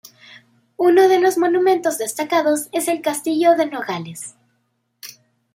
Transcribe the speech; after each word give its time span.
Unos 0.77 1.09
de 1.09 1.19
los 1.19 1.37
monumentos 1.37 1.99
destacados 1.99 2.69
es 2.71 2.87
el 2.87 3.03
Castillo 3.03 3.53
de 3.55 3.67
Nogales. 3.67 4.33